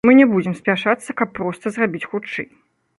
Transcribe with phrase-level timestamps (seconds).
[0.09, 2.53] Мы не будзем спяшацца, каб проста зрабіць хутчэй.